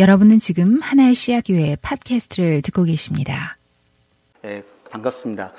[0.00, 3.58] 여러분은 지금 하나의 씨앗교회 팟캐스트를 듣고 계십니다.
[4.40, 5.52] 네, 반갑습니다.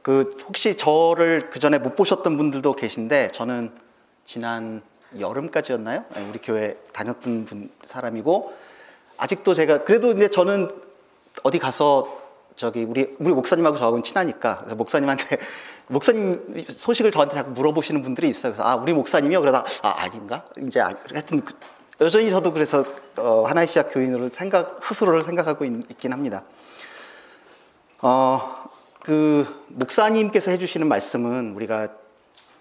[0.00, 3.72] 그 혹시 저를 그 전에 못 보셨던 분들도 계신데 저는
[4.24, 4.80] 지난
[5.20, 6.02] 여름까지였나요?
[6.14, 8.54] 네, 우리 교회 다녔던 분, 사람이고
[9.18, 10.70] 아직도 제가 그래도 이제 저는
[11.42, 12.22] 어디 가서
[12.56, 15.36] 저기 우리 우리 목사님하고 저하고는 친하니까 그래서 목사님한테
[15.88, 18.54] 목사님 소식을 저한테 자꾸 물어보시는 분들이 있어요.
[18.54, 19.40] 그래서 아 우리 목사님이요.
[19.40, 20.46] 그러다 아 아닌가?
[20.66, 21.52] 이제 아, 하여튼 그,
[22.00, 22.84] 여전히 저도 그래서
[23.16, 26.42] 어, 하나의 시작 교인으로 생각 스스로를 생각하고 있, 긴 합니다.
[28.00, 28.64] 어,
[29.00, 31.88] 그 목사님께서 해주시는 말씀은 우리가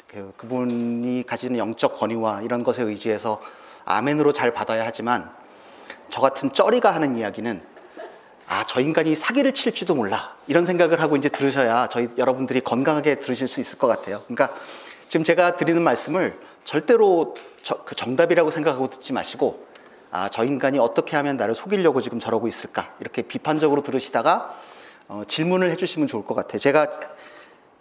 [0.07, 3.41] 그, 그분이 가지는 영적 권위와 이런 것에 의지해서
[3.85, 5.31] 아멘으로 잘 받아야 하지만
[6.09, 7.63] 저 같은 쩌리가 하는 이야기는
[8.47, 10.35] 아, 저 인간이 사기를 칠지도 몰라.
[10.45, 14.21] 이런 생각을 하고 이제 들으셔야 저희 여러분들이 건강하게 들으실 수 있을 것 같아요.
[14.27, 14.55] 그러니까
[15.13, 19.63] 지금 제가 드리는 말씀을 절대로 저, 그 정답이라고 생각하고 듣지 마시고
[20.09, 22.95] 아, 저 인간이 어떻게 하면 나를 속이려고 지금 저러고 있을까?
[22.99, 24.57] 이렇게 비판적으로 들으시다가
[25.07, 26.57] 어, 질문을 해주시면 좋을 것 같아요.
[26.57, 26.87] 제가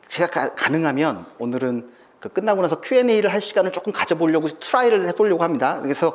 [0.09, 5.81] 제가 가, 가능하면 오늘은 그 끝나고 나서 Q&A를 할 시간을 조금 가져보려고 try를 해보려고 합니다.
[5.81, 6.15] 그래서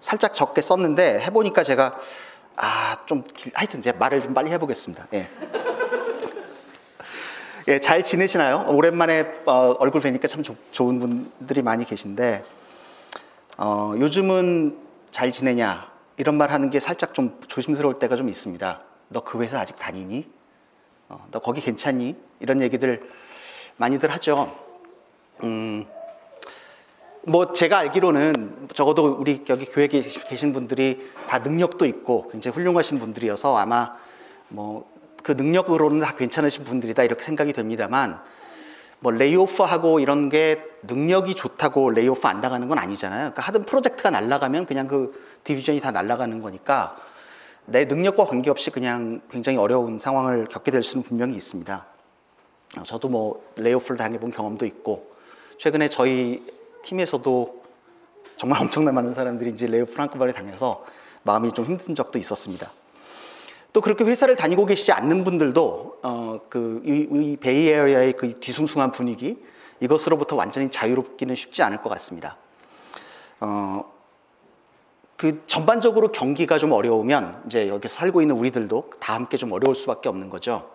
[0.00, 1.96] 살짝 적게 썼는데 해보니까 제가
[2.56, 3.22] 아, 좀,
[3.54, 5.06] 하여튼 제 말을 좀 빨리 해보겠습니다.
[5.14, 5.30] 예.
[7.68, 8.64] 예, 잘 지내시나요?
[8.68, 12.44] 오랜만에 어, 얼굴 뵈니까 참 조, 좋은 분들이 많이 계신데,
[13.58, 14.78] 어, 요즘은
[15.10, 15.90] 잘 지내냐?
[16.16, 18.80] 이런 말 하는 게 살짝 좀 조심스러울 때가 좀 있습니다.
[19.08, 20.26] 너 그 회사 아직 다니니?
[21.08, 22.14] 어, 너 거기 괜찮니?
[22.38, 23.08] 이런 얘기들
[23.78, 24.56] 많이들 하죠.
[25.42, 25.86] 음,
[27.22, 33.56] 뭐 제가 알기로는 적어도 우리 여기 교회에 계신 분들이 다 능력도 있고 굉장히 훌륭하신 분들이어서
[33.56, 33.96] 아마
[34.48, 34.88] 뭐
[35.26, 38.20] 그 능력으로는 다 괜찮으신 분들이다 이렇게 생각이 됩니다만
[39.00, 43.32] 뭐 layoff하고 이런 게 능력이 좋다고 layoff 안 당하는 건 아니잖아요.
[43.32, 46.94] 그러니까 하던 프로젝트가 날아가면 그냥 그 division이 다 날아가는 거니까
[47.64, 51.86] 내 능력과 관계없이 그냥 굉장히 어려운 상황을 겪게 될 수는 분명히 있습니다.
[52.78, 55.10] 어, 저도 뭐 layoff를 당해본 경험도 있고
[55.58, 56.46] 최근에 저희
[56.84, 57.64] 팀에서도
[58.36, 60.84] 정말 엄청난 많은 사람들이 이제 레오 프랑크바를 당해서
[61.24, 62.70] 마음이 좀 힘든 적도 있었습니다.
[63.76, 69.36] 또 그렇게 회사를 다니고 계시지 않는 분들도 어, 그이 이 베이에리아의 그 뒤숭숭한 분위기
[69.80, 72.38] 이것으로부터 완전히 자유롭기는 쉽지 않을 것 같습니다.
[73.38, 73.84] 어,
[75.18, 80.08] 그 전반적으로 경기가 좀 어려우면 이제 여기서 살고 있는 우리들도 다 함께 좀 어려울 수밖에
[80.08, 80.70] 없는 거죠.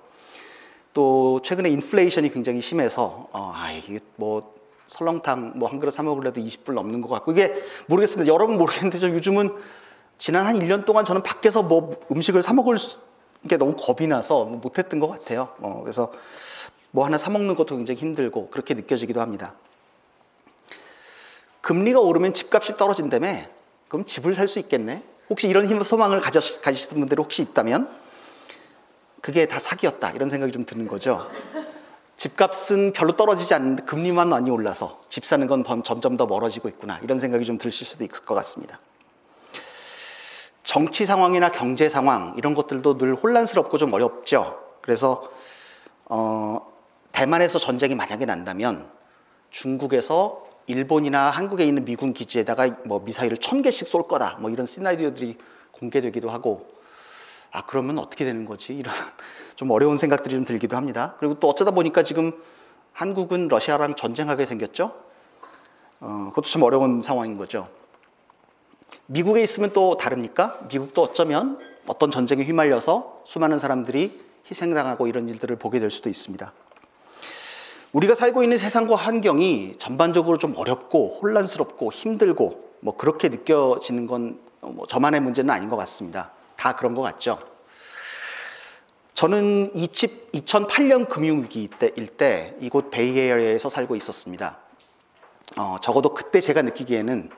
[0.94, 4.54] 또 최근에 인플레이션이 굉장히 심해서 어, 아 이게 뭐
[4.86, 8.32] 설렁탕 뭐 한 그릇 사 먹으려도 20불 넘는 것 같고 이게 모르겠습니다.
[8.32, 9.56] 여러분 모르겠는데 저 요즘은
[10.22, 12.78] 지난 한 1년 동안 저는 밖에서 뭐 음식을 사 먹을
[13.50, 15.50] 게 너무 겁이 나서 뭐 못했던 것 같아요.
[15.60, 16.14] 어, 그래서
[16.92, 19.56] 뭐 하나 사 먹는 것도 굉장히 힘들고 그렇게 느껴지기도 합니다.
[21.62, 23.46] 금리가 오르면 집값이 떨어진다며
[23.88, 25.02] 그럼 집을 살 수 있겠네?
[25.32, 27.90] 혹시 이런 힘 소망을 가지신 분들이 혹시 있다면
[29.22, 31.28] 그게 다 사기였다 이런 생각이 좀 드는 거죠.
[32.18, 37.20] 집값은 별로 떨어지지 않는데 금리만 많이 올라서 집 사는 건 점점 더 멀어지고 있구나 이런
[37.20, 38.80] 생각이 좀 드실 수도 있을 것 같습니다.
[40.64, 44.60] 정치 상황이나 경제 상황 이런 것들도 늘 혼란스럽고 좀 어렵죠.
[44.82, 45.30] 그래서
[46.06, 46.72] 어,
[47.12, 48.90] 대만에서 전쟁이 만약에 난다면
[49.50, 55.38] 중국에서 일본이나 한국에 있는 미군 기지에다가 뭐 미사일을 천 개씩 쏠 거다 뭐 이런 시나리오들이
[55.72, 56.70] 공개되기도 하고
[57.52, 58.94] 아 그러면 어떻게 되는 거지 이런
[59.56, 61.16] 좀 어려운 생각들이 좀 들기도 합니다.
[61.20, 62.32] 그리고 또 어쩌다 보니까 지금
[62.94, 64.94] 한국은 러시아랑 전쟁하게 생겼죠.
[66.00, 67.68] 어, 그것도 참 어려운 상황인 거죠.
[69.12, 70.60] 미국에 있으면 또 다릅니까?
[70.72, 76.54] 미국도 어쩌면 어떤 전쟁에 휘말려서 수많은 사람들이 희생당하고 이런 일들을 보게 될 수도 있습니다.
[77.92, 84.86] 우리가 살고 있는 세상과 환경이 전반적으로 좀 어렵고 혼란스럽고 힘들고 뭐 그렇게 느껴지는 건 뭐
[84.88, 86.32] 저만의 문제는 아닌 것 같습니다.
[86.56, 87.40] 다 그런 것 같죠.
[89.14, 94.58] 저는 2008년 금융위기 때일 때 이곳 베이에리아에서 살고 있었습니다.
[95.58, 97.30] 어, 적어도 그때 제가 느끼기에는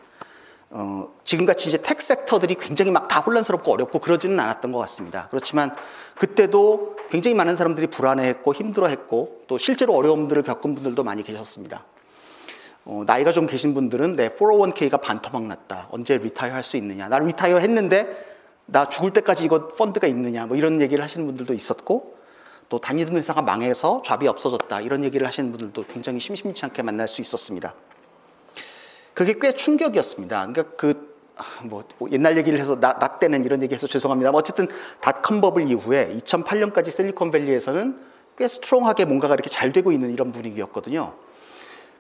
[0.75, 5.28] 어, 지금같이 이제 텍 섹터들이 굉장히 막 다 혼란스럽고 어렵고 그러지는 않았던 것 같습니다.
[5.29, 5.75] 그렇지만
[6.17, 11.84] 그때도 굉장히 많은 사람들이 불안해했고 힘들어했고 또 실제로 어려움들을 겪은 분들도 많이 계셨습니다.
[12.85, 15.90] 어, 나이가 좀 계신 분들은 내 401k가 반토막 났다.
[15.91, 17.08] 언제 retire 할 수 있느냐.
[17.08, 18.34] 나 retire 했는데
[18.66, 22.17] 나 죽을 때까지 이거 펀드가 있느냐 뭐 이런 얘기를 하시는 분들도 있었고
[22.69, 27.22] 또 다니던 회사가 망해서 job이 없어졌다 이런 얘기를 하시는 분들도 굉장히 심심치 않게 만날 수
[27.22, 27.76] 있었습니다.
[29.14, 30.48] 그게 꽤 충격이었습니다.
[30.48, 31.16] 그러니까 그,
[31.64, 32.80] 뭐, 옛날 얘기를 해서
[33.20, 34.32] 때는 이런 얘기 해서 죄송합니다.
[34.32, 34.68] 어쨌든
[35.00, 38.00] 닷컴 버블 이후에 2008년까지 실리콘밸리에서는
[38.38, 41.14] 꽤 스트롱하게 뭔가가 이렇게 잘 되고 있는 이런 분위기였거든요.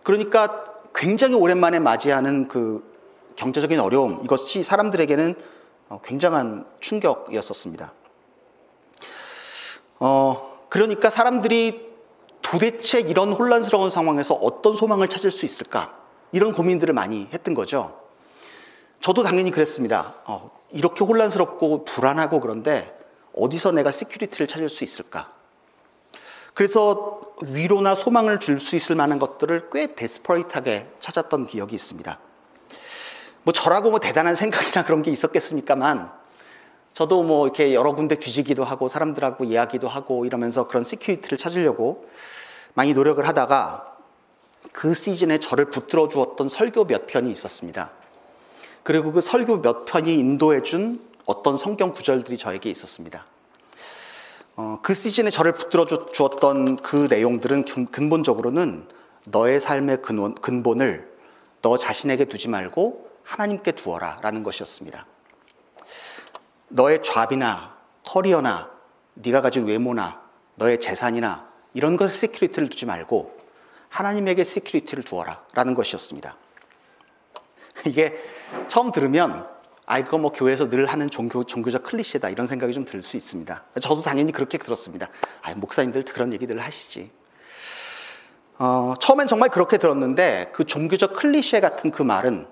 [0.01, 0.65] 그러니까
[0.95, 2.83] 굉장히 오랜만에 맞이하는 그
[3.35, 5.35] 경제적인 어려움, 이것이 사람들에게는
[5.89, 7.93] 어, 굉장한 충격이었었습니다.
[9.99, 11.93] 어, 그러니까 사람들이
[12.41, 16.02] 도대체 이런 혼란스러운 상황에서 어떤 소망을 찾을 수 있을까?
[16.33, 17.97] 이런 고민들을 많이 했던 거죠.
[18.99, 20.15] 저도 당연히 그랬습니다.
[20.25, 22.99] 어, 이렇게 혼란스럽고 불안하고 그런데
[23.35, 25.31] 어디서 내가 security를 찾을 수 있을까?
[26.53, 32.19] 그래서 위로나 소망을 줄 수 있을 만한 것들을 꽤 desperate하게 찾았던 기억이 있습니다.
[33.43, 36.11] 뭐 저라고 뭐 대단한 생각이나 그런 게 있었겠습니까만
[36.93, 42.07] 저도 뭐 이렇게 여러 군데 뒤지기도 하고 사람들하고 이야기도 하고 이러면서 그런 security를 찾으려고
[42.75, 43.92] 많이 노력을 하다가
[44.73, 47.91] 그 시즌에 저를 붙들어 주었던 설교 몇 편이 있었습니다.
[48.81, 53.25] 그리고 그 설교 몇 편이 인도해 준 어떤 성경 구절들이 저에게 있었습니다.
[54.55, 58.87] 어, 그 시즌에 저를 붙들어 주었던 그 내용들은 근본적으로는
[59.25, 61.11] 너의 삶의 근원, 근본을
[61.61, 65.05] 너 자신에게 두지 말고 하나님께 두어라 라는 것이었습니다.
[66.67, 68.69] 너의 잡이나 커리어나
[69.13, 70.21] 네가 가진 외모나
[70.55, 73.42] 너의 재산이나 이런 것에 security를 두지 말고
[73.93, 76.35] 하나님에게 security를 두어라 라는 것이었습니다.
[77.85, 78.17] 이게
[78.67, 79.47] 처음 들으면
[79.85, 83.63] 아 이거 뭐 교회에서 늘 하는 종교 종교적 클리셰다 이런 생각이 좀 들 수 있습니다.
[83.81, 85.09] 저도 당연히 그렇게 들었습니다.
[85.43, 87.11] 아 목사님들 그런 얘기들을 하시지.
[88.57, 92.47] 어, 처음엔 정말 그렇게 들었는데 그 종교적 클리셰 같은 그 말은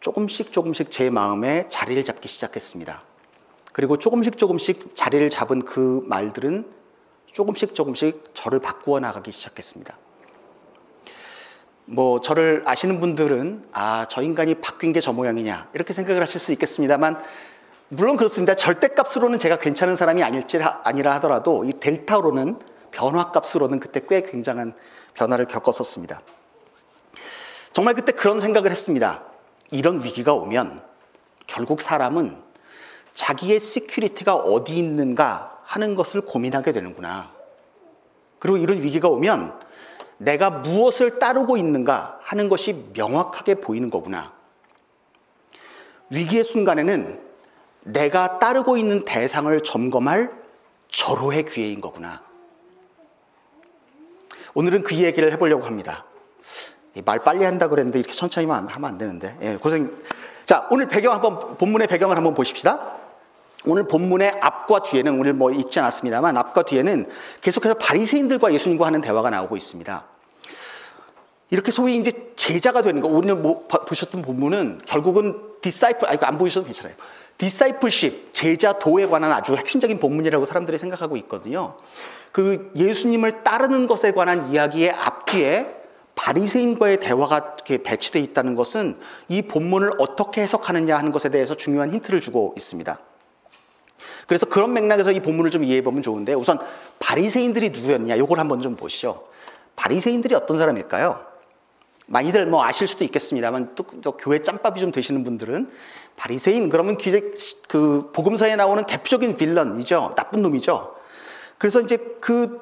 [0.00, 3.02] 조금씩 조금씩 제 마음에 자리를 잡기 시작했습니다.
[3.72, 6.68] 그리고 조금씩 조금씩 자리를 잡은 그 말들은
[7.32, 9.96] 조금씩 조금씩 저를 바꾸어 나가기 시작했습니다.
[11.90, 16.52] 뭐 저를 아시는 분들은 아, 저 인간이 바뀐 게 저 모양이냐 이렇게 생각을 하실 수
[16.52, 17.18] 있겠습니다만
[17.88, 18.54] 물론 그렇습니다.
[18.54, 22.58] 절대값으로는 제가 괜찮은 사람이 아닐지 아니라 하더라도 이 델타로는
[22.90, 24.74] 변화값으로는 그때 꽤 굉장한
[25.14, 26.20] 변화를 겪었었습니다.
[27.72, 29.22] 정말 그때 그런 생각을 했습니다.
[29.70, 30.82] 이런 위기가 오면
[31.46, 32.36] 결국 사람은
[33.14, 37.32] 자기의 security가 어디 있는가 하는 것을 고민하게 되는구나.
[38.38, 39.67] 그리고 이런 위기가 오면
[40.18, 44.32] 내가 무엇을 따르고 있는가 하는 것이 명확하게 보이는 거구나.
[46.10, 47.20] 위기의 순간에는
[47.82, 50.30] 내가 따르고 있는 대상을 점검할
[50.88, 52.22] 절호의 기회인 거구나.
[54.54, 56.04] 오늘은 그 얘기를 해보려고 합니다.
[57.04, 59.36] 말 빨리 한다 그랬는데 이렇게 천천히만 하면 안 되는데.
[59.40, 59.96] 예, 고생.
[60.46, 62.96] 자, 오늘 배경 한번, 본문의 배경을 한번 보십시다.
[63.64, 67.08] 오늘 본문의 앞과 뒤에는 오늘 뭐 있지 않았습니다만 앞과 뒤에는
[67.40, 70.04] 계속해서 바리새인들과 예수님과 하는 대화가 나오고 있습니다.
[71.50, 76.38] 이렇게 소위 이제 제자가 되는 거 오늘 뭐 보셨던 본문은 결국은 디사이플 아 이거 안
[76.38, 76.94] 보셔도 괜찮아요.
[77.38, 81.76] 디사이플십 제자도에 관한 아주 핵심적인 본문이라고 사람들이 생각하고 있거든요.
[82.32, 85.74] 그 예수님을 따르는 것에 관한 이야기의 앞뒤에
[86.14, 92.20] 바리새인과의 대화가 이렇게 배치되어 있다는 것은 이 본문을 어떻게 해석하느냐 하는 것에 대해서 중요한 힌트를
[92.20, 92.98] 주고 있습니다.
[94.28, 96.58] 그래서 그런 맥락에서 이 본문을 좀 이해해 보면 좋은데 우선
[96.98, 99.26] 바리새인들이 누구였냐 이걸 한번 좀 보시죠.
[99.74, 101.26] 바리새인들이 어떤 사람일까요?
[102.06, 105.70] 많이들 뭐 아실 수도 있겠습니다만 또, 또 교회 짬밥이 좀 되시는 분들은
[106.16, 106.98] 바리새인 그러면
[107.68, 110.12] 그 복음서에 나오는 대표적인 빌런이죠.
[110.14, 110.94] 나쁜 놈이죠.
[111.56, 112.60] 그래서 이제 그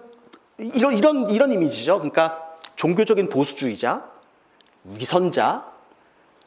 [0.58, 1.96] 이런 이런 이런 이미지죠.
[1.96, 2.42] 그러니까
[2.76, 4.04] 종교적인 보수주의자,
[4.84, 5.64] 위선자,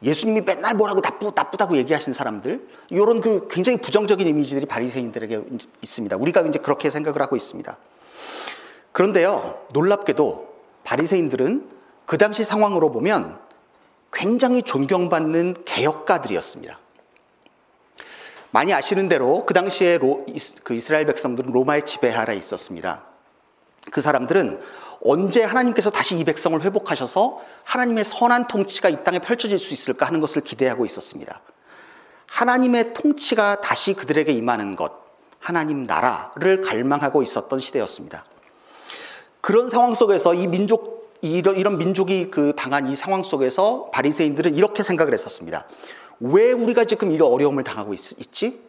[0.02, 5.42] 예수님이 맨날 뭐라고 나쁘, 나쁘다고 얘기하시는 사람들, 이런 그 굉장히 부정적인 이미지들이 바리새인들에게
[5.82, 6.16] 있습니다.
[6.16, 7.76] 우리가 이제 그렇게 생각을 하고 있습니다.
[8.92, 11.68] 그런데요, 놀랍게도 바리새인들은
[12.06, 13.38] 그 당시 상황으로 보면
[14.12, 16.78] 굉장히 존경받는 개혁가들이었습니다.
[18.52, 20.26] 많이 아시는 대로 그 당시에 로,
[20.64, 23.02] 그 이스라엘 백성들은 로마의 지배 하에 있었습니다.
[23.92, 24.60] 그 사람들은
[25.02, 30.20] 언제 하나님께서 다시 이 백성을 회복하셔서 하나님의 선한 통치가 이 땅에 펼쳐질 수 있을까 하는
[30.20, 31.40] 것을 기대하고 있었습니다.
[32.26, 34.92] 하나님의 통치가 다시 그들에게 임하는 것,
[35.38, 38.24] 하나님 나라를 갈망하고 있었던 시대였습니다.
[39.40, 44.82] 그런 상황 속에서 이 민족 이런, 이런 민족이 그 당한 이 상황 속에서 바리새인들은 이렇게
[44.82, 45.66] 생각을 했었습니다.
[46.20, 48.62] 왜 우리가 지금 이런 어려움을 당하고 있, 있지?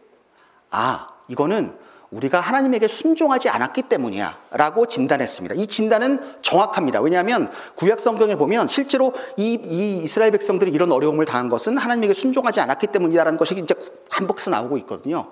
[0.70, 1.74] 아, 이거는
[2.12, 5.54] 우리가 하나님에게 순종하지 않았기 때문이야 라고 진단했습니다.
[5.56, 7.00] 이 진단은 정확합니다.
[7.00, 12.60] 왜냐하면 구약 성경에 보면 실제로 이, 이 이스라엘 백성들이 이런 어려움을 당한 것은 하나님에게 순종하지
[12.60, 13.74] 않았기 때문이라는 것이 이제
[14.10, 15.30] 반복해서 나오고 있거든요.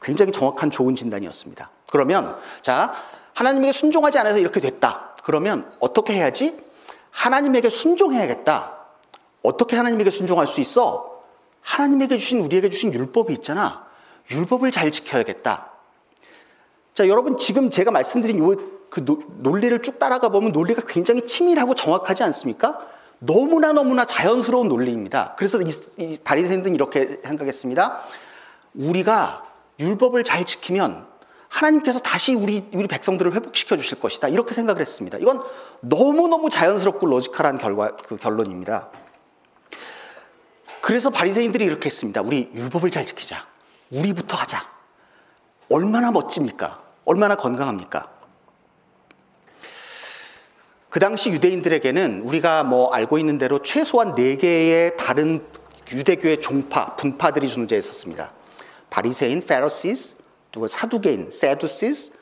[0.00, 1.70] 굉장히 정확한 좋은 진단이었습니다.
[1.90, 2.94] 그러면 자
[3.34, 5.14] 하나님에게 순종하지 않아서 이렇게 됐다.
[5.22, 6.58] 그러면 어떻게 해야지?
[7.10, 8.78] 하나님에게 순종해야겠다.
[9.42, 11.20] 어떻게 하나님에게 순종할 수 있어?
[11.60, 13.86] 하나님에게 주신 우리에게 주신 율법이 있잖아.
[14.30, 15.71] 율법을 잘 지켜야겠다.
[16.94, 19.02] 자, 여러분 지금 제가 말씀드린 요 그
[19.38, 22.86] 논리를 쭉 따라가 보면 논리가 굉장히 치밀하고 정확하지 않습니까?
[23.20, 25.34] 너무나 너무나 자연스러운 논리입니다.
[25.38, 28.00] 그래서 이, 이 바리새인들은 이렇게 생각했습니다.
[28.74, 29.44] 우리가
[29.80, 31.06] 율법을 잘 지키면
[31.48, 34.28] 하나님께서 다시 우리, 우리 백성들을 회복시켜 주실 것이다.
[34.28, 35.16] 이렇게 생각을 했습니다.
[35.16, 35.42] 이건
[35.80, 38.90] 너무너무 자연스럽고 logical한 결과, 그 결론입니다.
[40.82, 42.20] 그래서 바리새인들이 이렇게 했습니다.
[42.20, 43.46] 우리 율법을 잘 지키자.
[43.90, 44.66] 우리부터 하자.
[45.70, 46.81] 얼마나 멋집니까?
[47.04, 48.10] 얼마나 건강합니까?
[50.88, 55.44] 그 당시 유대인들에게는 우리가 뭐 알고 있는 대로 최소한 네 개의 다른
[55.90, 58.32] 유대교의 종파, 분파들이 존재했었습니다.
[58.90, 60.16] 바리새인, Pharisees,
[60.50, 62.12] 또 사두개인, Sadducees,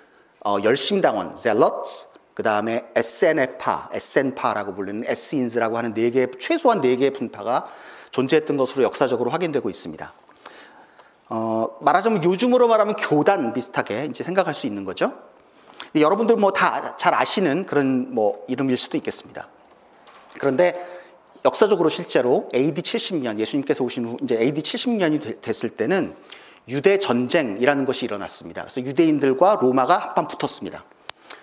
[0.45, 7.13] 어, 열심당원, Zealots, 그 다음에 에센에파, 에센파라고 불리는 Essenes라고 하는 네 개, 최소한 네 개의
[7.13, 7.67] 분파가
[8.13, 10.13] 존재했던 것으로 역사적으로 확인되고 있습니다.
[11.31, 15.13] 어, 말하자면 요즘으로 말하면 교단 비슷하게 이제 생각할 수 있는 거죠.
[15.95, 19.49] 여러분들 뭐 다 잘 아시는 그런 뭐 이름일 수도 있겠습니다.
[20.39, 20.75] 그런데
[21.45, 26.15] 역사적으로 실제로 AD 70년 예수님께서 오신 후 이제 AD 70년이 됐을 때는
[26.69, 28.63] 유대 전쟁이라는 것이 일어났습니다.
[28.63, 30.85] 그래서 유대인들과 로마가 한판 붙었습니다.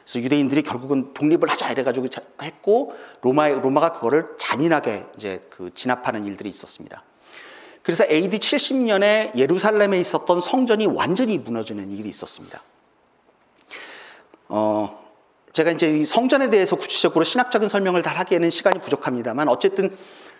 [0.03, 2.08] 그래서 유대인들이 결국은 독립을 하자 이래가지고
[2.41, 7.03] 했고 로마 로마가 그거를 잔인하게 이제 그 진압하는 일들이 있었습니다.
[7.88, 12.62] 그래서 AD 70년에 예루살렘에 있었던 성전이 완전히 무너지는 일이 있었습니다.
[14.50, 15.08] 어,
[15.53, 19.96] 제가 이제 이 성전에 대해서 구체적으로 신학적인 설명을 다 하기에는 시간이 부족합니다만 어쨌든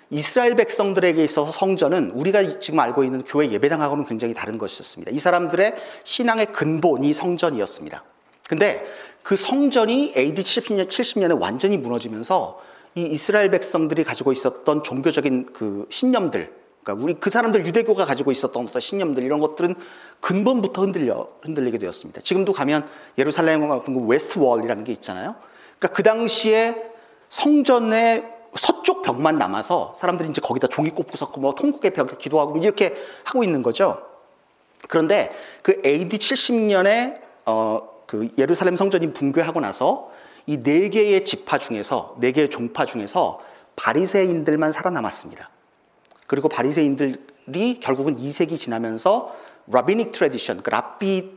[0.10, 5.14] 이스라엘 백성들에게 있어서 성전은 우리가 지금 알고 있는 교회 예배당하고는 굉장히 다른 것이었습니다.
[5.14, 5.74] 이 사람들의
[6.04, 8.04] 신앙의 근본이 성전이었습니다.
[8.50, 8.86] 근데
[9.24, 12.62] 그 성전이 AD 70년, 70년에 완전히 무너지면서
[12.96, 18.66] 이 이스라엘 백성들이 가지고 있었던 종교적인 그 신념들, 그러니까 우리 그 사람들 유대교가 가지고 있었던
[18.66, 19.76] 어떤 신념들 이런 것들은
[20.22, 22.22] 근본부터 흔들려 흔들리게 되었습니다.
[22.22, 25.36] 지금도 가면 예루살렘 같은 West Wall이라는 게 있잖아요.
[25.78, 26.92] 그러니까 그 당시에
[27.28, 33.44] 성전의 서쪽 벽만 남아서 사람들이 이제 거기다 종이 꼽고서 뭐 통곡의 벽에 기도하고 이렇게 하고
[33.44, 34.02] 있는 거죠.
[34.88, 35.30] 그런데
[35.62, 40.10] 그 AD 70년에 어, 그 예루살렘 성전이 붕괴하고 나서
[40.46, 43.42] 이 네 개의 지파 중에서 네 개의 종파 중에서
[43.76, 45.50] 바리새인들만 살아남았습니다.
[46.28, 49.36] 그리고 바리새인들이 결국은 2세기 지나면서
[49.68, 51.32] Rabbinic tradition, 그 랍비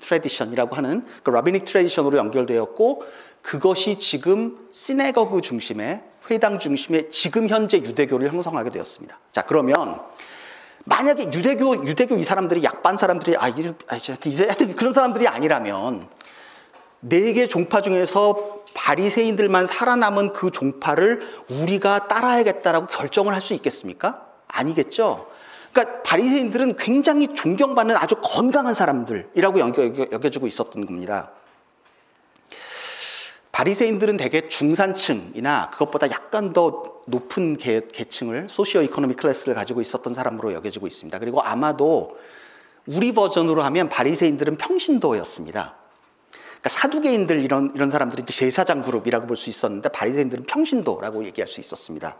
[0.00, 3.04] tradition이라고 하는 그 Rabbinic tradition으로 연결되었고
[3.42, 9.18] 그것이 지금 synagogue 중심의 회당 중심의 지금 현재 유대교를 형성하게 되었습니다.
[9.32, 10.00] 자, 그러면
[10.84, 13.74] 만약에 유대교 유대교 이 사람들이 악한 사람들이 아 이제
[14.44, 16.08] 하여튼 그런 사람들이 아니라면
[17.00, 24.25] 네 개 종파 중에서 바리새인들만 살아남은 그 종파를 우리가 따라야겠다라고 결정을 할 수 있겠습니까?
[24.56, 25.28] 아니겠죠.
[25.72, 31.30] 그러니까 바리새인들은 굉장히 존경받는 아주 건강한 사람들이라고 여겨지고 있었던 겁니다.
[33.52, 40.86] 바리새인들은 대개 중산층이나 그것보다 약간 더 높은 계, 층을 socioeconomic class를 가지고 있었던 사람으로 여겨지고
[40.86, 41.18] 있습니다.
[41.18, 42.18] 그리고 아마도
[42.86, 45.74] 우리 버전으로 하면 바리새인들은 평신도였습니다.
[46.30, 52.16] 그러니까 사두개인들 이런 이런 사람들이 제사장 그룹이라고 볼 수 있었는데 바리새인들은 평신도라고 얘기할 수 있었습니다.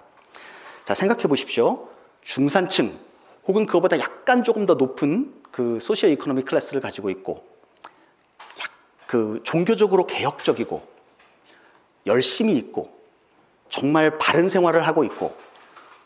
[0.85, 1.89] 자 생각해 보십시오.
[2.27, 2.99] 중산층
[3.47, 7.47] 혹은 그것보다 약간 조금 더 높은 그 socioeconomic class를 가지고 있고
[9.07, 10.83] 그 종교적으로 개혁적이고
[12.07, 12.91] 열심히 있고
[13.69, 15.37] 정말 바른 생활을 하고 있고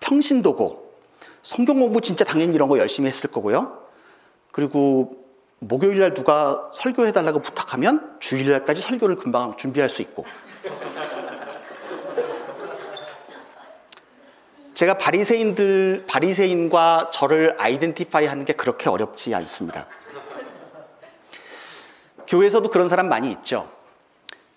[0.01, 0.95] 평신도고
[1.43, 3.81] 성경 공부 진짜 당연히 이런 거 열심히 했을 거고요.
[4.53, 5.25] 그리고
[5.59, 10.27] 목요일 날 누가 설교해 달라고 부탁하면 주일 날까지 설교를 금방 준비할 수 있고
[14.81, 19.87] 제가 바리새인들 바리새인과 저를 아이덴티파이 하는 게 그렇게 어렵지 않습니다.
[22.27, 23.69] 교회에서도 그런 사람 많이 있죠.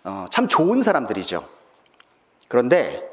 [0.05, 1.45] 어, 참 좋은 사람들이죠.
[2.47, 3.03] 그런데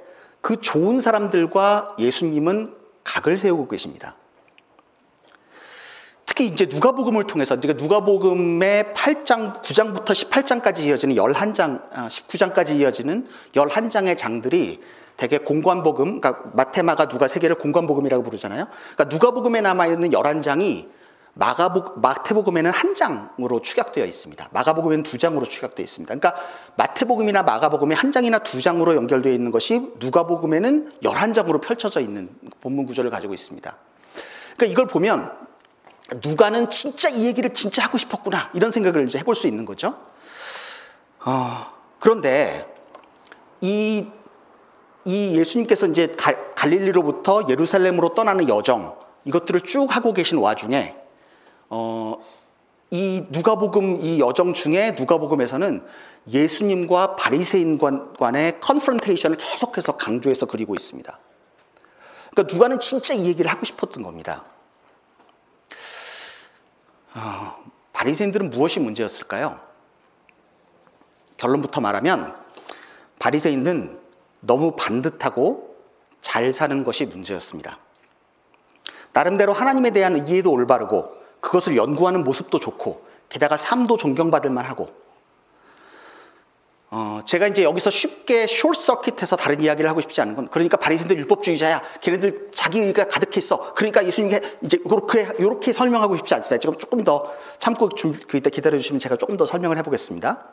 [0.40, 4.14] 그 좋은 사람들과 예수님은 각을 세우고 계십니다.
[6.26, 14.80] 특히 이제 누가복음을 통해서 누가복음의 8장 9장부터 18장까지 이어지는 11장 19장까지 아, 이어지는 11장의 장들이
[15.20, 18.68] 대개 공관복음 그러니까 마테마가 누가 세계를 공관복음이라고 부르잖아요.
[18.96, 20.88] 그러니까 누가복음에 남아 있는 11장이
[21.34, 24.48] 마가복, 마태복음에는 한 장으로 축약되어 있습니다.
[24.50, 26.14] 마가복음에는 두 장으로 축약되어 있습니다.
[26.14, 26.42] 그러니까
[26.76, 32.30] 마태복음이나 마가복음에 한 장이나 두 장으로 연결되어 있는 것이 누가복음에는 열한 장으로 펼쳐져 있는
[32.62, 33.76] 본문 구조를 가지고 있습니다.
[34.56, 35.30] 그러니까 이걸 보면
[36.24, 39.98] 누가는 진짜 이 얘기를 진짜 하고 싶었구나 이런 생각을 이제 해볼 수 있는 거죠.
[41.26, 41.66] 어,
[41.98, 42.66] 그런데
[43.60, 44.06] 이,
[45.04, 46.14] 이 예수님께서 이제
[46.54, 50.94] 갈릴리로부터 예루살렘으로 떠나는 여정 이것들을 쭉 하고 계신 와중에
[51.68, 52.18] 어,
[52.90, 55.84] 이 누가복음 이 여정 중에 누가복음에서는
[56.28, 57.78] 예수님과 바리새인
[58.18, 61.18] 간의 컨프런테이션을 계속해서 강조해서 그리고 있습니다.
[62.30, 64.44] 그러니까 누가는 진짜 이 얘기를 하고 싶었던 겁니다.
[67.14, 67.56] 어,
[67.92, 69.60] 바리새인들은 무엇이 문제였을까요?
[71.36, 72.36] 결론부터 말하면
[73.18, 73.99] 바리새인은
[74.40, 75.76] 너무 반듯하고
[76.20, 77.78] 잘 사는 것이 문제였습니다.
[79.12, 84.88] 나름대로 하나님에 대한 이해도 올바르고 그것을 연구하는 모습도 좋고 게다가 삶도 존경받을 만하고
[86.92, 91.82] 어, 제가 이제 여기서 쉽게 숏서킷해서 다른 이야기를 하고 싶지 않은 건 그러니까 바리새인들 율법주의자야.
[92.00, 93.74] 걔네들 자기 의가 가득했어.
[93.74, 96.58] 그러니까 예수님께 이제 이렇게 이렇게 설명하고 싶지 않습니다.
[96.60, 100.44] 지금 조금 더 참고 좀 그때 기다려 주시면 제가 조금 더 설명을 해 보겠습니다.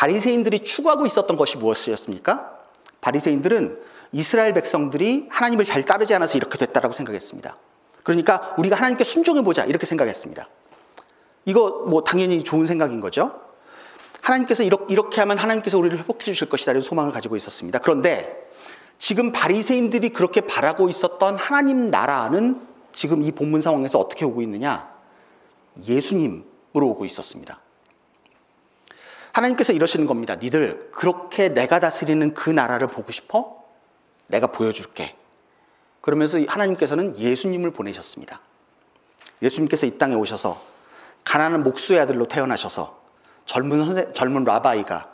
[0.00, 2.58] 바리새인들이 추구하고 있었던 것이 무엇이었습니까?
[3.02, 3.78] 바리새인들은
[4.12, 7.58] 이스라엘 백성들이 하나님을 잘 따르지 않아서 이렇게 됐다라고 생각했습니다.
[8.02, 10.48] 그러니까 우리가 하나님께 순종해 보자 이렇게 생각했습니다.
[11.44, 13.42] 이거 뭐 당연히 좋은 생각인 거죠.
[14.22, 17.78] 하나님께서 이렇게 하면 하나님께서 우리를 회복해 주실 것이다라는 소망을 가지고 있었습니다.
[17.80, 18.48] 그런데
[18.98, 24.94] 지금 바리새인들이 그렇게 바라고 있었던 하나님 나라는 지금 이 본문 상황에서 어떻게 오고 있느냐?
[25.86, 27.60] 예수님으로 오고 있었습니다.
[29.32, 30.36] 하나님께서 이러시는 겁니다.
[30.36, 33.64] 니들 그렇게 내가 다스리는 그 나라를 보고 싶어?
[34.26, 35.16] 내가 보여줄게.
[36.00, 38.40] 그러면서 하나님께서는 예수님을 보내셨습니다.
[39.42, 40.62] 예수님께서 이 땅에 오셔서
[41.24, 43.00] 가난한 목수의 아들로 태어나셔서
[43.46, 45.10] 젊은, 젊은 라바이가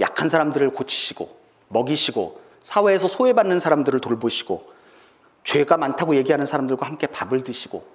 [0.00, 1.38] 약한 사람들을 고치시고
[1.68, 4.72] 먹이시고 사회에서 소외받는 사람들을 돌보시고
[5.44, 7.86] 죄가 많다고 얘기하는 사람들과 함께 밥을 드시고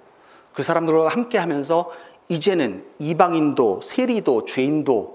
[0.52, 1.92] 그 사람들과 함께 하면서
[2.28, 5.13] 이제는 이방인도 세리도 죄인도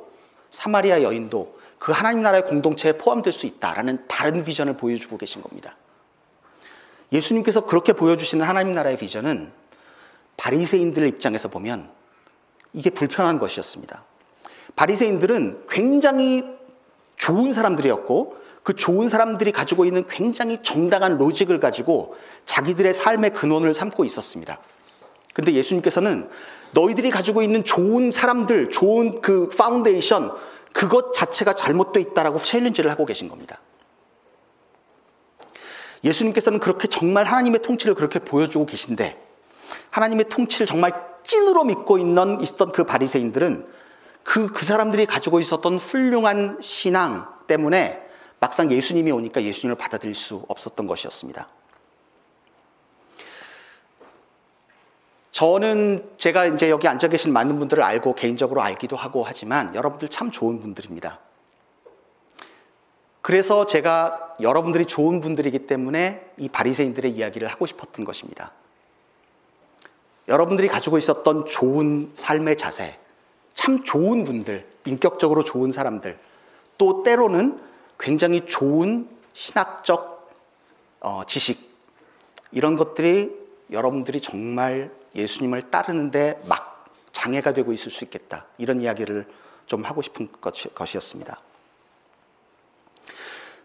[0.49, 5.75] 사마리아 여인도 그 하나님 나라의 공동체에 포함될 수 있다라는 다른 비전을 보여주고 계신 겁니다.
[7.11, 9.51] 예수님께서 그렇게 보여주시는 하나님 나라의 비전은
[10.37, 11.89] 바리새인들 입장에서 보면
[12.73, 14.03] 이게 불편한 것이었습니다.
[14.75, 16.45] 바리새인들은 굉장히
[17.15, 22.15] 좋은 사람들이었고 그 좋은 사람들이 가지고 있는 굉장히 정당한 로직을 가지고
[22.45, 24.59] 자기들의 삶의 근원을 삼고 있었습니다.
[25.33, 26.29] 근데 예수님께서는
[26.71, 30.31] 너희들이 가지고 있는 좋은 사람들, 좋은 그 파운데이션,
[30.73, 33.59] 그것 자체가 잘못되어 있다라고 challenge를 하고 계신 겁니다.
[36.03, 39.21] 예수님께서는 그렇게 정말 하나님의 통치를 그렇게 보여주고 계신데
[39.89, 40.93] 하나님의 통치를 정말
[41.27, 43.67] 찐으로 믿고 있는 있었던 그 바리새인들은
[44.23, 48.05] 그, 그 사람들이 가지고 있었던 훌륭한 신앙 때문에
[48.39, 51.47] 막상 예수님이 오니까 예수님을 받아들일 수 없었던 것이었습니다.
[55.39, 60.31] 저는 제가 이제 여기 앉아 계신 많은 분들을 알고 개인적으로 알기도 하고 하지만 여러분들 참
[60.31, 61.17] 좋은 분들입니다.
[63.21, 68.51] 그래서 제가 여러분들이 좋은 분들이기 때문에 이 바리새인들의 이야기를 하고 싶었던 것입니다.
[70.27, 72.99] 여러분들이 가지고 있었던 좋은 삶의 자세,
[73.53, 76.19] 참 좋은 분들, 인격적으로 좋은 사람들,
[76.77, 77.61] 또 때로는
[77.97, 80.33] 굉장히 좋은 신학적
[80.99, 81.77] 어, 지식,
[82.51, 83.33] 이런 것들이
[83.71, 88.45] 여러분들이 정말 예수님을 따르는데 막 장애가 되고 있을 수 있겠다.
[88.57, 89.27] 이런 이야기를
[89.65, 91.39] 좀 하고 싶은 것이었습니다.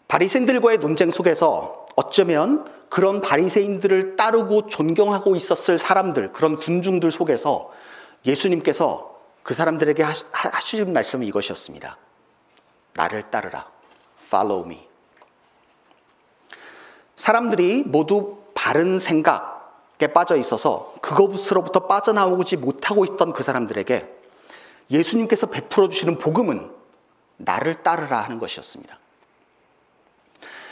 [0.09, 7.73] 바리새인들과의 논쟁 속에서 어쩌면 그런 바리새인들을 따르고 존경하고 있었을 사람들, 그런 군중들 속에서
[8.27, 11.99] 예수님께서 그 사람들에게 하시는 말씀은 이것이었습니다.
[12.95, 13.69] 나를 따르라.
[14.27, 14.87] Follow me.
[17.17, 24.09] 사람들이 모두 바른 생각에 빠져 있어서 그것으로부터 빠져나오지 못하고 있던 그 사람들에게
[24.91, 26.71] 예수님께서 베풀어 주시는 복음은
[27.37, 28.99] 나를 따르라 하는 것이었습니다.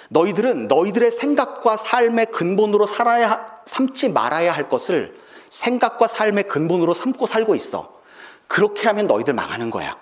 [0.09, 5.18] 너희들은 너희들의 생각과 삶의 근본으로 살아야 삼지 말아야 할 것을
[5.51, 8.01] 생각과 삶의 근본으로 삼고 살고 있어.
[8.47, 9.99] 그렇게 하면 너희들 망하는 거야.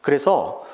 [0.00, 0.64] 그래서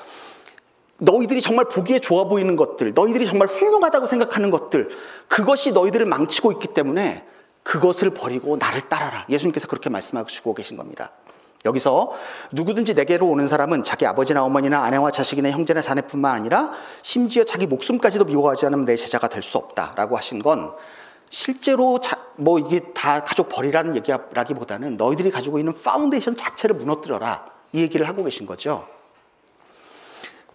[0.97, 4.89] 너희들이 정말 보기에 좋아 보이는 것들, 너희들이 정말 훌륭하다고 생각하는 것들,
[5.27, 7.25] 그것이 너희들을 망치고 있기 때문에
[7.65, 9.25] 그것을 버리고 나를 따라라.
[9.27, 11.11] 예수님께서 그렇게 말씀하시고 계신 겁니다.
[11.65, 12.13] 여기서
[12.51, 18.25] 누구든지 내게로 오는 사람은 자기 아버지나 어머니나 아내와 자식이나 형제나 자네뿐만 아니라 심지어 자기 목숨까지도
[18.25, 20.73] 미워하지 않으면 내 제자가 될 수 없다라고 하신 건
[21.31, 27.81] 실제로 자, 뭐 이게 다 가족 버리라는 얘기라기보다는 너희들이 가지고 있는 파운데이션 자체를 무너뜨려라 이
[27.81, 28.87] 얘기를 하고 계신 거죠.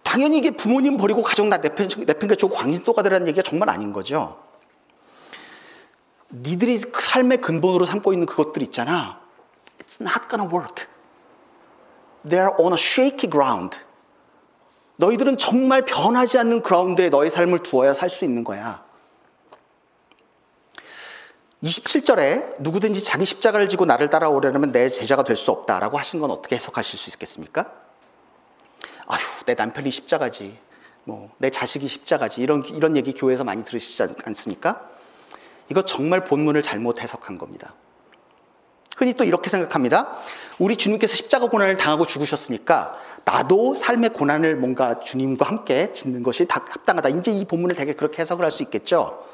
[0.01, 4.37] 당연히 이게 부모님 버리고 가족 나저 광신도가 되라는 얘기가 정말 아닌 거죠.
[6.33, 9.19] 니들이 그 삶의 근본으로 삼고 있는 그것들 있잖아.
[9.79, 10.85] It's not gonna work.
[12.25, 13.79] They're on a shaky ground.
[14.97, 18.83] 너희들은 정말 변하지 않는 ground에 너의 삶을 두어야 살 수 있는 거야.
[21.63, 26.55] 27절에 누구든지 자기 십자가를 지고 나를 따라오려면 내 제자가 될 수 없다라고 하신 건 어떻게
[26.55, 27.71] 해석하실 수 있겠습니까?
[29.07, 30.57] 아휴, 내 남편이 십자가지.
[31.03, 32.41] 뭐, 내 자식이 십자가지.
[32.41, 34.89] 이런, 이런 얘기 교회에서 많이 들으시지 않습니까?
[35.71, 37.73] 이거 정말 본문을 잘못 해석한 겁니다.
[38.97, 40.17] 흔히 또 이렇게 생각합니다.
[40.59, 47.07] 우리 주님께서 십자가 고난을 당하고 죽으셨으니까 나도 삶의 고난을 뭔가 주님과 함께 짓는 것이 합당하다.
[47.09, 49.25] 이제 이 본문을 되게 그렇게 해석을 할 수 있겠죠.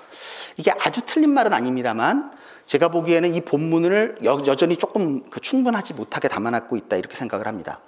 [0.58, 2.32] 이게 아주 틀린 말은 아닙니다만
[2.68, 7.80] 제가 보기에는 이 본문을 여 전히 조금 그 충분하지 못하게 담아놨고 있다 이렇게 생각을 합니다.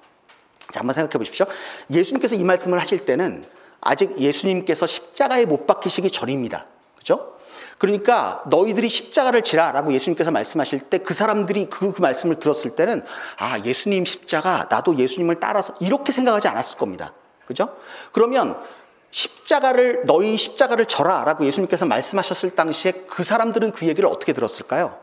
[0.74, 1.46] 자, 한번 생각해 보십시오.
[1.92, 3.44] 예수님께서 이 말씀을 하실 때는
[3.80, 6.66] 아직 예수님께서 십자가에 못 박히시기 전입니다.
[6.98, 7.39] 그죠?
[7.80, 13.04] 그러니까 너희들이 십자가를 지라라고 예수님께서 말씀하실 때 그 사람들이 그, 그 말씀을 들었을 때는
[13.38, 17.14] 아, 예수님 십자가, 나도 예수님을 따라서 이렇게 생각하지 않았을 겁니다.
[17.48, 17.76] 그죠?
[18.12, 18.62] 그러면
[19.10, 25.00] 십자가를 너희 십자가를 져라라고 예수님께서 말씀하셨을 당시에 그 사람들은 그 얘기를 어떻게 들었을까요?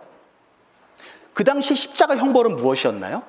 [1.35, 3.23] 그 당시 십자가 형벌은 무엇이었나요?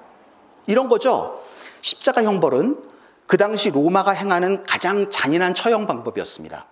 [0.68, 1.42] 이런 거죠.
[1.82, 2.78] 십자가 형벌은
[3.26, 6.66] 그 당시 로마가 행하는 가장 잔인한 처형 방법이었습니다.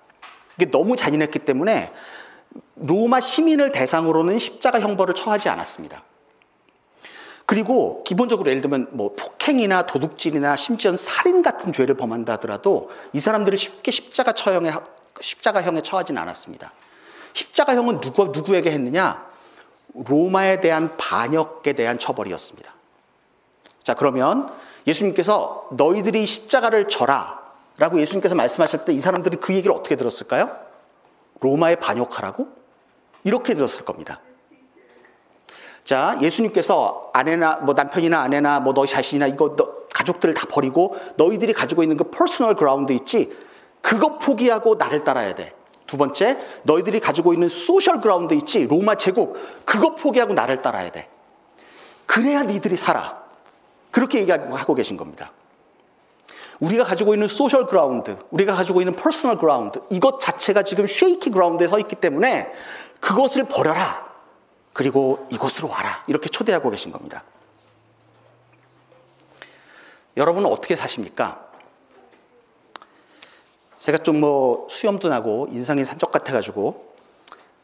[0.57, 1.91] 이게 너무 잔인했기 때문에
[2.75, 6.03] 로마 시민을 대상으로는 십자가 형벌을 처하지 않았습니다.
[7.45, 13.57] 그리고 기본적으로 예를 들면 뭐 폭행이나 도둑질이나 심지어 살인 같은 죄를 범한다 하더라도 이 사람들을
[13.57, 14.71] 쉽게 십자가 처형에
[15.21, 16.73] 십자가형에 처하진 않았습니다.
[17.33, 19.25] 십자가형은 누구 누구에게 했느냐?
[19.93, 22.73] 로마에 대한 반역에 대한 처벌이었습니다.
[23.83, 24.51] 자, 그러면
[24.87, 27.39] 예수님께서 너희들이 십자가를 져라
[27.77, 30.64] 라고 예수님께서 말씀하실 때 이 사람들이 그 얘기를 어떻게 들었을까요?
[31.41, 32.47] 로마에 반역하라고?
[33.23, 34.21] 이렇게 들었을 겁니다.
[35.83, 41.53] 자, 예수님께서 아내나 뭐 남편이나 아내나 뭐 너희 자신이나 이거 너, 가족들을 다 버리고 너희들이
[41.53, 43.35] 가지고 있는 그 personal ground 있지?
[43.81, 45.53] 그거 포기하고 나를 따라야 돼.
[45.85, 48.65] 두 번째, 너희들이 가지고 있는 social ground 있지?
[48.65, 49.37] 로마 제국.
[49.63, 51.07] 그거 포기하고 나를 따라야 돼.
[52.07, 53.23] 그래야 니들이 살아.
[53.91, 55.31] 그렇게 얘기하고 계신 겁니다.
[56.65, 61.67] 우리가 가지고 있는 social ground, 우리가 가지고 있는 personal ground, 이것 자체가 지금 shaky ground에
[61.67, 62.51] 서 있기 때문에
[62.99, 64.05] 그것을 버려라.
[64.73, 66.03] 그리고 이곳으로 와라.
[66.07, 67.23] 이렇게 초대하고 계신 겁니다.
[70.17, 71.45] 여러분은 어떻게 사십니까?
[73.79, 76.95] 제가 좀 뭐 수염도 나고 인상이 산적 같아가지고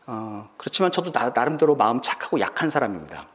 [0.06, 3.28] 어, 그렇지만 저도 나, 름대로 마음 착하고 약한 사람입니다.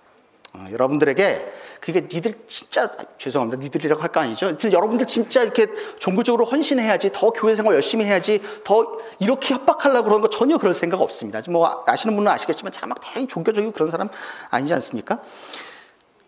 [0.52, 1.52] 어, 여러분들에게
[1.86, 3.62] 그게 니들 진짜 아, 죄송합니다.
[3.62, 4.56] 니들이라고 할 거 아니죠.
[4.72, 5.68] 여러분들 진짜 이렇게
[6.00, 11.00] 종교적으로 헌신해야지 더 교회 생활 열심히 해야지 더 이렇게 협박하려고 그러는 거 전혀 그럴 생각
[11.00, 11.40] 없습니다.
[11.48, 14.08] 뭐 아시는 분은 아시겠지만 제가 막 대단히 종교적이고 그런 사람
[14.50, 15.20] 아니지 않습니까?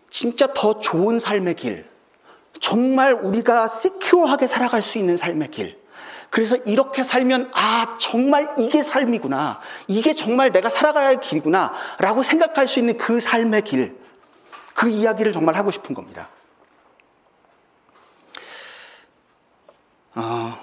[0.09, 1.85] 진짜 더 좋은 삶의 길,
[2.61, 5.77] 정말 우리가 시큐어하게 살아갈 수 있는 삶의 길.
[6.29, 9.59] 그래서 이렇게 살면 아 정말 이게 삶이구나.
[9.87, 11.73] 이게 정말 내가 살아가야 할 길이구나.
[11.99, 13.99] 라고 생각할 수 있는 그 삶의 길.
[14.79, 16.29] 그 이야기를 정말 하고 싶은 겁니다.
[20.15, 20.57] 어,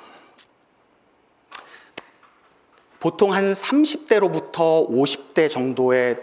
[2.99, 6.17] 보통 한 30대로부터 50대 정도의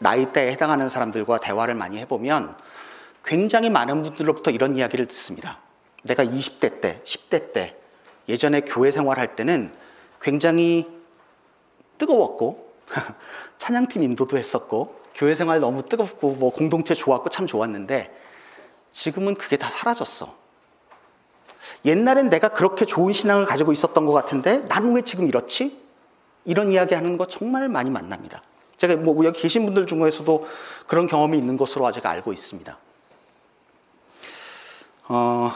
[0.00, 2.58] 나이대에 해당하는 사람들과 대화를 많이 해보면
[3.24, 5.60] 굉장히 많은 분들로부터 이런 이야기를 듣습니다.
[6.02, 7.74] 내가 20대 때, 10대 때,
[8.28, 9.72] 예전에 교회 생활할 때는
[10.20, 10.86] 굉장히
[11.96, 12.70] 뜨거웠고,
[13.56, 18.10] 찬양팀 인도도 했었고, 교회 생활 너무 뜨겁고 뭐 공동체 좋았고 참 좋았는데
[18.90, 20.34] 지금은 그게 다 사라졌어.
[21.84, 25.78] 옛날엔 내가 그렇게 좋은 신앙을 가지고 있었던 것 같은데 나는 왜 지금 이렇지?
[26.46, 28.42] 이런 이야기 하는 거 정말 많이 만납니다.
[28.78, 30.46] 제가 뭐 여기 계신 분들 중에서도
[30.86, 32.78] 그런 경험이 있는 것으로 제가 알고 있습니다.
[35.08, 35.52] 어,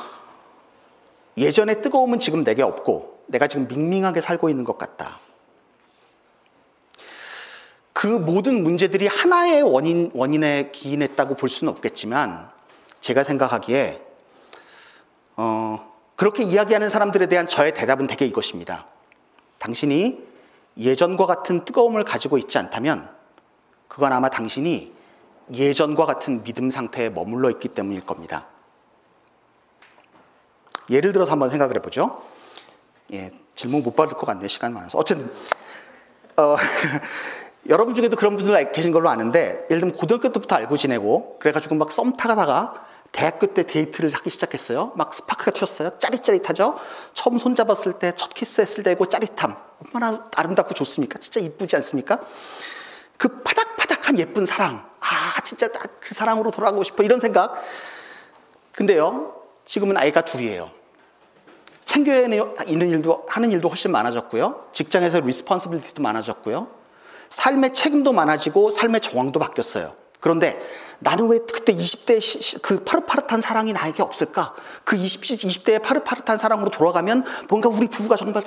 [1.38, 5.23] 예전에 뜨거움은 지금 내게 없고 내가 지금 밍밍하게 살고 있는 것 같다.
[7.94, 12.50] 그 모든 문제들이 하나의 원인, 원인에 기인했다고 볼 수는 없겠지만,
[13.00, 14.02] 제가 생각하기에,
[15.36, 18.86] 어, 그렇게 이야기하는 사람들에 대한 저의 대답은 대개 이것입니다.
[19.58, 20.22] 당신이
[20.76, 23.08] 예전과 같은 뜨거움을 가지고 있지 않다면,
[23.86, 24.92] 그건 아마 당신이
[25.52, 28.48] 예전과 같은 믿음 상태에 머물러 있기 때문일 겁니다.
[30.90, 32.22] 예를 들어서 한번 생각을 해보죠.
[33.12, 34.48] 예, 질문 못 받을 것 같네요.
[34.48, 34.98] 시간 많아서.
[34.98, 35.32] 어쨌든,
[36.36, 36.56] 어,
[37.68, 41.90] 여러분 중에도 그런 분들 계신 걸로 아는데 예를 들면 고등학교 때부터 알고 지내고 그래가지고 막
[41.92, 44.92] 썸 타가다가 대학교 때 데이트를 하기 시작했어요.
[44.96, 45.98] 막 스파크가 튀었어요.
[46.00, 46.76] 짜릿짜릿하죠?
[47.12, 49.56] 처음 손잡았을 때 첫 키스했을 때고 짜릿함.
[49.86, 51.18] 얼마나 아름답고 좋습니까?
[51.20, 52.18] 진짜 이쁘지 않습니까?
[53.16, 54.84] 그 파닥파닥한 예쁜 사랑.
[54.98, 57.04] 아, 진짜 그 사랑으로 돌아가고 싶어.
[57.04, 57.62] 이런 생각.
[58.72, 60.70] 근데요, 지금은 아이가 둘이에요.
[61.84, 62.22] 챙겨야
[62.66, 64.70] 있는 일도, 하는 일도 훨씬 많아졌고요.
[64.72, 66.66] 직장에서 responsibility도 많아졌고요.
[67.34, 69.94] 삶의 책임도 많아지고 삶의 정황도 바뀌었어요.
[70.20, 70.62] 그런데
[71.00, 74.54] 나는 왜 그때 20대 그 파릇파릇한 사랑이 나에게 없을까?
[74.84, 78.44] 그 20, 20대의 파릇파릇한 사랑으로 돌아가면 뭔가 우리 부부가 정말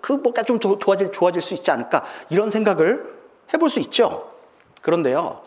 [0.00, 2.04] 그 뭔가 좀 도와질, 좋아질 수 있지 않을까?
[2.30, 3.18] 이런 생각을
[3.52, 4.32] 해볼 수 있죠.
[4.80, 5.42] 그런데요.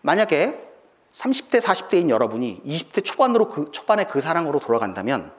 [0.00, 0.68] 만약에
[1.12, 5.32] 30대, 40대인 여러분이 20대 초반으로 그, 초반에 그 사랑으로 돌아간다면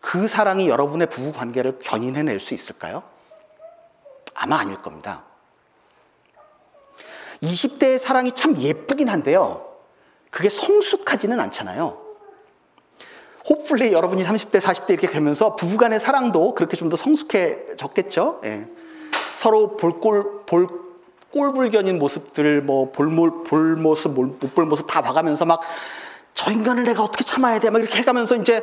[0.00, 3.02] 그 사랑이 여러분의 부부 관계를 견인해낼 수 있을까요?
[4.34, 5.29] 아마 아닐 겁니다.
[7.42, 9.66] 20대의 사랑이 참 예쁘긴 한데요.
[10.30, 11.98] 그게 성숙하지는 않잖아요.
[13.48, 18.40] 호플리 여러분이 30대, 40대 이렇게 되면서 부부간의 사랑도 그렇게 좀 더 성숙해졌겠죠.
[18.44, 18.68] 예.
[19.34, 20.68] 서로 볼꼴, 볼,
[21.32, 25.60] 꼴불견인 모습들, 뭐, 볼몰, 볼 모습, 못 볼 모습 다 봐가면서 막,
[26.34, 27.70] 저 인간을 내가 어떻게 참아야 돼?
[27.70, 28.62] 막 이렇게 해가면서 이제,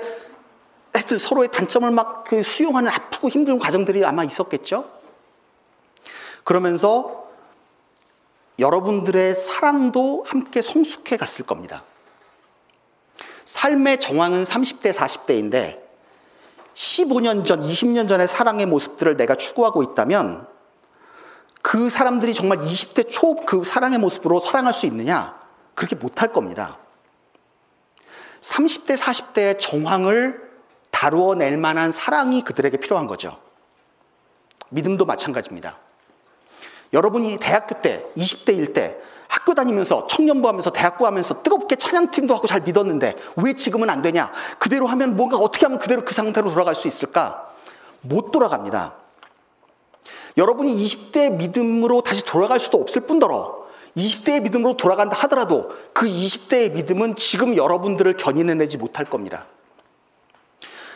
[0.93, 4.85] 하여튼 서로의 단점을 막 그 수용하는 아프고 힘든 과정들이 아마 있었겠죠?
[6.43, 7.26] 그러면서
[8.59, 11.83] 여러분들의 사랑도 함께 성숙해 갔을 겁니다.
[13.45, 15.79] 삶의 정황은 30대, 40대인데
[16.73, 20.47] 15년 전, 20년 전의 사랑의 모습들을 내가 추구하고 있다면
[21.61, 25.39] 그 사람들이 정말 20대 초 그 사랑의 모습으로 사랑할 수 있느냐?
[25.73, 26.77] 그렇게 못할 겁니다.
[28.41, 30.47] 30대, 40대의 정황을
[30.91, 33.39] 다루어낼 만한 사랑이 그들에게 필요한 거죠.
[34.69, 35.77] 믿음도 마찬가지입니다.
[36.93, 38.97] 여러분이 대학교 때, 20대일 때
[39.27, 44.31] 학교 다니면서 청년부 하면서 대학부 하면서 뜨겁게 찬양팀도 하고 잘 믿었는데 왜 지금은 안 되냐?
[44.57, 47.51] 그대로 하면 뭔가 어떻게 하면 그대로 그 상태로 돌아갈 수 있을까?
[48.01, 48.95] 못 돌아갑니다.
[50.37, 53.65] 여러분이 20대 믿음으로 다시 돌아갈 수도 없을 뿐더러
[53.97, 59.47] 20대의 믿음으로 돌아간다 하더라도 그 20대의 믿음은 지금 여러분들을 견인해내지 못할 겁니다.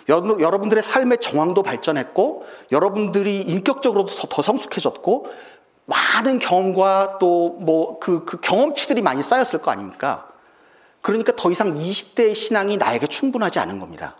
[0.07, 5.29] 여러분들의 삶의 정황도 발전했고 여러분들이 인격적으로도 더 성숙해졌고
[5.85, 10.27] 많은 경험과 또 뭐그 그 경험치들이 많이 쌓였을 거 아닙니까?
[11.01, 14.15] 그러니까 더 이상 20대의 신앙이 나에게 충분하지 않은 겁니다.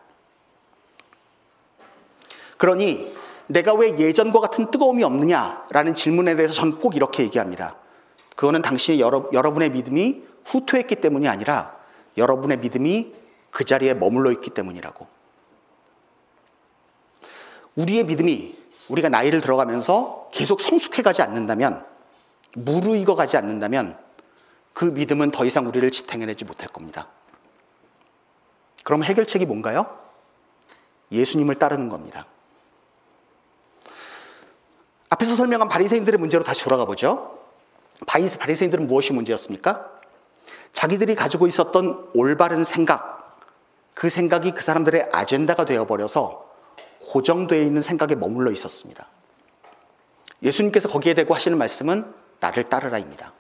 [2.58, 3.16] 그러니
[3.48, 7.76] 내가 왜 예전과 같은 뜨거움이 없느냐라는 질문에 대해서 저는 꼭 이렇게 얘기합니다.
[8.36, 11.76] 그거는 당신이 여러, 여러분의 믿음이 후퇴했기 때문이 아니라
[12.18, 13.14] 여러분의 믿음이
[13.52, 15.08] 그 자리에 머물러 있기 때문이라고.
[17.76, 18.61] 우리의 믿음이
[18.92, 21.86] 우리가 나이를 들어가면서 계속 성숙해 가지 않는다면,
[22.56, 23.98] 무르익어 가지 않는다면,
[24.74, 27.08] 그 믿음은 더 이상 우리를 지탱해내지 못할 겁니다.
[28.84, 29.98] 그럼 해결책이 뭔가요?
[31.12, 32.26] 예수님을 따르는 겁니다.
[35.10, 37.40] 앞에서 설명한 바리새인들의 문제로 다시 돌아가 보죠.
[38.08, 39.90] 바리새인들은 무엇이 문제였습니까?
[40.74, 43.40] 자기들이 가지고 있었던 올바른 생각,
[43.94, 46.51] 그 생각이 그 사람들의 아젠다가 되어버려서
[47.12, 49.06] 고정되어 있는 생각에 머물러 있었습니다.
[50.42, 52.06] 예수님께서 거기에 대고 하시는 말씀은
[52.40, 53.34] 나를 따르라입니다.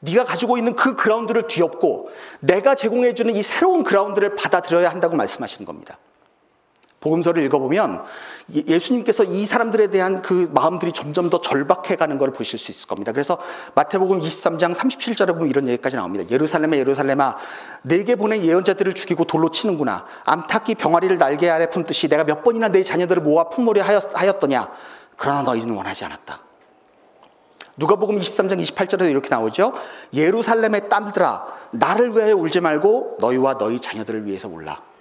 [0.00, 5.98] 네가 가지고 있는 그 그라운드를 뒤엎고 내가 제공해주는 이 새로운 그라운드를 받아들여야 한다고 말씀하시는 겁니다.
[7.04, 8.02] 복음서를 읽어보면
[8.56, 13.12] 예, 예수님께서 이 사람들에 대한 그 마음들이 점점 더 절박해가는 걸 보실 수 있을 겁니다.
[13.12, 13.38] 그래서
[13.74, 16.24] 마태복음 23장 37절에 보면 이런 얘기까지 나옵니다.
[16.30, 17.36] 예루살렘에 예루살렘아
[17.82, 20.06] 내게 보낸 예언자들을 죽이고 돌로 치는구나.
[20.24, 24.68] 암탉기 병아리를 날개 아래 품듯이 내가 몇 번이나 내 자녀들을 모아 품몰이 하였더냐.
[25.16, 26.40] 그러나 너희는 원하지 않았다.
[27.76, 29.74] 누가복음 23장 28절에도 이렇게 나오죠.
[30.12, 34.93] 예루살렘의 딸들아 나를 위하여 울지 말고 너희와 너희 자녀들을 위해서 울라.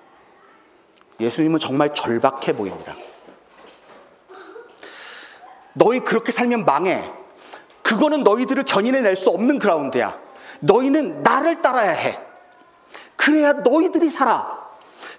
[1.19, 2.95] 예수님은 정말 절박해 보입니다.
[5.73, 7.11] 너희 그렇게 살면 망해.
[7.81, 10.17] 그거는 너희들을 견인해낼 수 없는 그라운드야.
[10.59, 12.19] 너희는 나를 따라야 해.
[13.15, 14.63] 그래야 너희들이 살아.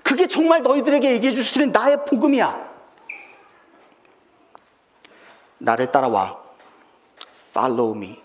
[0.03, 2.73] 그게 정말 너희들에게 얘기해 줄 수 있는 나의 복음이야.
[5.59, 6.39] 나를 따라와.
[7.51, 8.23] Follow me.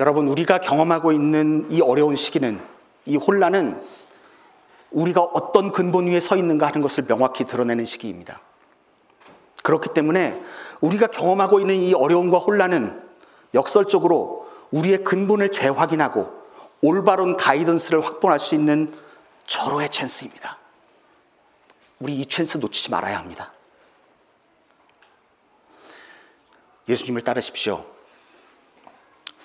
[0.00, 2.60] 여러분, 우리가 경험하고 있는 이 어려운 시기는,
[3.06, 3.80] 이 혼란은
[4.94, 8.40] 우리가 어떤 근본 위에 서 있는가 하는 것을 명확히 드러내는 시기입니다.
[9.62, 10.40] 그렇기 때문에
[10.80, 13.02] 우리가 경험하고 있는 이 어려움과 혼란은
[13.54, 16.32] 역설적으로 우리의 근본을 재확인하고
[16.80, 18.94] 올바른 가이던스를 확보할 수 있는
[19.46, 20.58] 절호의 찬스입니다.
[21.98, 23.52] 우리 이 찬스 놓치지 말아야 합니다.
[26.88, 27.84] 예수님을 따르십시오.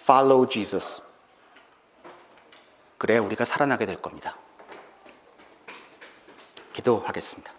[0.04, 1.04] Follow Jesus.
[2.98, 4.36] 그래야 우리가 살아나게 될 겁니다.
[6.80, 7.59] 기도하겠습니다.